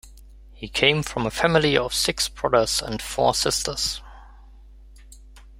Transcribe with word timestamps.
He 0.55 0.67
came 0.67 1.03
from 1.03 1.27
a 1.27 1.29
family 1.29 1.77
of 1.77 1.93
six 1.93 2.27
brothers 2.27 2.81
and 2.81 2.99
four 2.99 3.35
sisters. 3.35 4.01